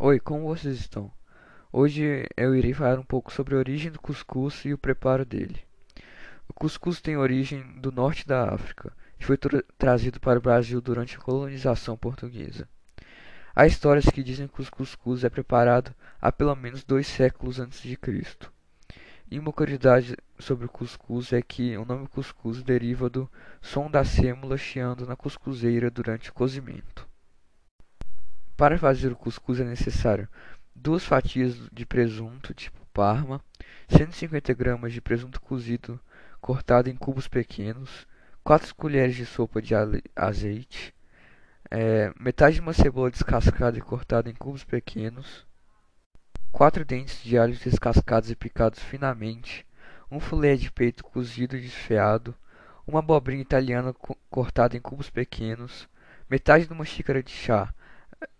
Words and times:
Oi, 0.00 0.20
como 0.20 0.46
vocês 0.46 0.78
estão? 0.78 1.10
Hoje 1.72 2.24
eu 2.36 2.54
irei 2.54 2.72
falar 2.72 3.00
um 3.00 3.04
pouco 3.04 3.32
sobre 3.32 3.56
a 3.56 3.58
origem 3.58 3.90
do 3.90 4.00
cuscuz 4.00 4.64
e 4.64 4.72
o 4.72 4.78
preparo 4.78 5.26
dele. 5.26 5.60
O 6.48 6.52
cuscuz 6.52 7.00
tem 7.00 7.16
origem 7.16 7.64
do 7.80 7.90
norte 7.90 8.24
da 8.24 8.54
África 8.54 8.92
e 9.18 9.24
foi 9.24 9.36
tra 9.36 9.60
trazido 9.76 10.20
para 10.20 10.38
o 10.38 10.40
Brasil 10.40 10.80
durante 10.80 11.16
a 11.16 11.20
colonização 11.20 11.96
portuguesa. 11.96 12.68
Há 13.52 13.66
histórias 13.66 14.04
que 14.04 14.22
dizem 14.22 14.46
que 14.46 14.62
o 14.62 14.70
cuscuz 14.70 15.24
é 15.24 15.28
preparado 15.28 15.92
há 16.20 16.30
pelo 16.30 16.54
menos 16.54 16.84
dois 16.84 17.08
séculos 17.08 17.58
antes 17.58 17.82
de 17.82 17.96
Cristo. 17.96 18.52
E 19.28 19.36
uma 19.36 19.52
curiosidade 19.52 20.16
sobre 20.38 20.66
o 20.66 20.70
cuscuz 20.70 21.32
é 21.32 21.42
que 21.42 21.76
o 21.76 21.84
nome 21.84 22.06
cuscuz 22.06 22.62
deriva 22.62 23.10
do 23.10 23.28
som 23.60 23.90
da 23.90 24.04
sêmula 24.04 24.56
chiando 24.56 25.04
na 25.04 25.16
cuscuzeira 25.16 25.90
durante 25.90 26.30
o 26.30 26.32
cozimento. 26.32 27.07
Para 28.58 28.76
fazer 28.76 29.12
o 29.12 29.16
cuscuz 29.16 29.60
é 29.60 29.64
necessário 29.64 30.28
duas 30.74 31.04
fatias 31.04 31.54
de 31.72 31.86
presunto 31.86 32.52
tipo 32.52 32.84
Parma, 32.92 33.40
150 33.88 34.52
gramas 34.52 34.92
de 34.92 35.00
presunto 35.00 35.40
cozido 35.40 36.00
cortado 36.40 36.90
em 36.90 36.96
cubos 36.96 37.28
pequenos, 37.28 38.04
4 38.42 38.74
colheres 38.74 39.14
de 39.14 39.24
sopa 39.24 39.62
de 39.62 39.74
azeite, 40.16 40.92
é, 41.70 42.12
metade 42.18 42.56
de 42.56 42.60
uma 42.60 42.72
cebola 42.72 43.12
descascada 43.12 43.78
e 43.78 43.80
cortada 43.80 44.28
em 44.28 44.34
cubos 44.34 44.64
pequenos, 44.64 45.46
4 46.50 46.84
dentes 46.84 47.22
de 47.22 47.38
alho 47.38 47.54
descascados 47.54 48.28
e 48.28 48.34
picados 48.34 48.80
finamente, 48.80 49.64
um 50.10 50.18
filé 50.18 50.56
de 50.56 50.68
peito 50.72 51.04
cozido 51.04 51.56
e 51.56 51.60
desfiado, 51.60 52.34
uma 52.84 52.98
abobrinha 52.98 53.40
italiana 53.40 53.94
cortada 54.28 54.76
em 54.76 54.80
cubos 54.80 55.08
pequenos, 55.08 55.88
metade 56.28 56.66
de 56.66 56.72
uma 56.72 56.84
xícara 56.84 57.22
de 57.22 57.30
chá 57.30 57.72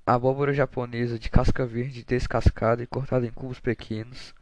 abóbora 0.06 0.52
japonesa 0.52 1.18
de 1.18 1.28
casca 1.28 1.66
verde 1.66 2.04
descascada 2.04 2.82
e 2.82 2.86
cortada 2.86 3.26
em 3.26 3.30
cubos 3.30 3.60
pequenos, 3.60 4.34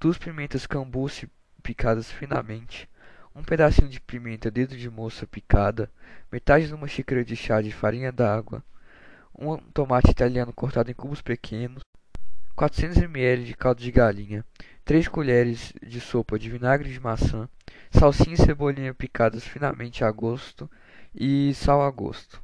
duas 0.00 0.16
pimentas 0.16 0.66
cambuci 0.66 1.28
picadas 1.62 2.10
finamente, 2.10 2.88
um 3.34 3.42
pedacinho 3.42 3.88
de 3.88 4.00
pimenta 4.00 4.50
dedo 4.50 4.76
de 4.76 4.88
moça 4.88 5.26
picada, 5.26 5.90
metade 6.30 6.66
de 6.66 6.74
uma 6.74 6.86
xícara 6.86 7.24
de 7.24 7.34
chá 7.34 7.60
de 7.60 7.72
farinha 7.72 8.12
d'água, 8.12 8.62
um 9.38 9.56
tomate 9.56 10.10
italiano 10.10 10.52
cortado 10.52 10.90
em 10.90 10.94
cubos 10.94 11.20
pequenos, 11.20 11.82
400 12.54 12.98
ml 13.02 13.44
de 13.44 13.54
caldo 13.54 13.80
de 13.80 13.90
galinha, 13.90 14.44
3 14.84 15.08
colheres 15.08 15.72
de 15.82 16.00
sopa 16.00 16.38
de 16.38 16.50
vinagre 16.50 16.92
de 16.92 17.00
maçã, 17.00 17.48
salsinha 17.90 18.34
e 18.34 18.36
cebolinha 18.36 18.94
picadas 18.94 19.44
finamente 19.44 20.04
a 20.04 20.10
gosto. 20.10 20.70
E 21.14 21.52
sal 21.54 21.82
a 21.82 21.90
gosto. 21.90 22.42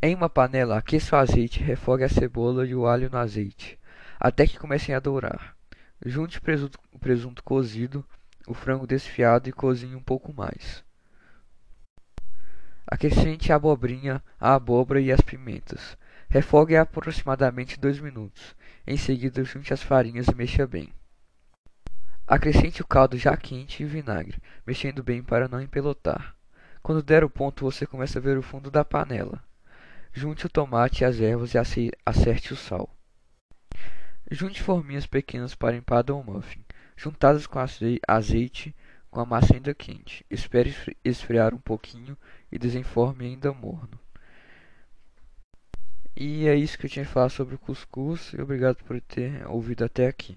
Em 0.00 0.14
uma 0.14 0.30
panela, 0.30 0.78
aqueça 0.78 1.16
o 1.16 1.18
azeite 1.18 1.60
refogue 1.60 2.04
a 2.04 2.08
cebola 2.08 2.64
e 2.64 2.72
o 2.72 2.86
alho 2.86 3.10
no 3.10 3.18
azeite, 3.18 3.76
até 4.20 4.46
que 4.46 4.56
comecem 4.56 4.94
a 4.94 5.00
dourar. 5.00 5.56
Junte 6.06 6.38
o 6.38 6.98
presunto, 7.00 7.42
cozido, 7.42 8.04
o 8.46 8.54
frango 8.54 8.86
desfiado 8.86 9.48
e 9.48 9.52
cozinhe 9.52 9.96
um 9.96 10.02
pouco 10.02 10.32
mais. 10.32 10.84
Acrescente 12.86 13.52
a 13.52 13.56
abobrinha, 13.56 14.22
a 14.38 14.54
abóbora 14.54 15.00
e 15.00 15.10
as 15.10 15.20
pimentas. 15.20 15.98
Refogue 16.28 16.76
aproximadamente 16.76 17.80
dois 17.80 17.98
minutos. 17.98 18.54
Em 18.86 18.96
seguida, 18.96 19.42
junte 19.42 19.74
as 19.74 19.82
farinhas 19.82 20.28
e 20.28 20.34
mexa 20.34 20.64
bem. 20.64 20.92
Acrescente 22.24 22.82
o 22.82 22.86
caldo 22.86 23.18
já 23.18 23.36
quente 23.36 23.82
e 23.82 23.86
o 23.86 23.88
vinagre, 23.88 24.40
mexendo 24.64 25.02
bem 25.02 25.24
para 25.24 25.48
não 25.48 25.60
empelotar. 25.60 26.36
Quando 26.84 27.02
der 27.02 27.24
o 27.24 27.30
ponto, 27.30 27.64
você 27.64 27.84
começa 27.84 28.20
a 28.20 28.22
ver 28.22 28.38
o 28.38 28.42
fundo 28.42 28.70
da 28.70 28.84
panela. 28.84 29.47
Junte 30.18 30.46
o 30.46 30.48
tomate 30.48 31.02
e 31.02 31.04
as 31.04 31.20
ervas 31.20 31.54
e 31.54 31.92
acerte 32.04 32.52
o 32.52 32.56
sal. 32.56 32.92
Junte 34.28 34.60
forminhas 34.60 35.06
pequenas 35.06 35.54
para 35.54 35.76
empada 35.76 36.12
ou 36.12 36.24
muffin, 36.24 36.64
juntadas 36.96 37.46
com 37.46 37.60
azeite 38.08 38.74
com 39.12 39.20
a 39.20 39.24
massa 39.24 39.54
ainda 39.54 39.72
quente. 39.72 40.26
Espere 40.28 40.74
esfriar 41.04 41.54
um 41.54 41.60
pouquinho 41.60 42.18
e 42.50 42.58
desenforme 42.58 43.26
ainda 43.26 43.52
morno. 43.52 43.96
E 46.16 46.48
é 46.48 46.56
isso 46.56 46.76
que 46.76 46.86
eu 46.86 46.90
tinha 46.90 47.04
que 47.04 47.12
falar 47.12 47.28
sobre 47.28 47.54
o 47.54 47.58
cuscuz 47.58 48.34
obrigado 48.34 48.82
por 48.82 49.00
ter 49.00 49.46
ouvido 49.46 49.84
até 49.84 50.08
aqui. 50.08 50.36